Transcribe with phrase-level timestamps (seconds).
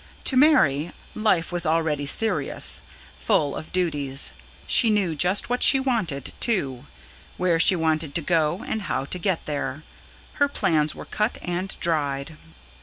[0.23, 2.81] To Mary, life was already serious,
[3.19, 4.33] full of duties.
[4.65, 6.87] She knew just what she wanted, too,
[7.37, 9.83] where she wanted to go and how to get there;
[10.41, 12.35] her plans were cut and dried.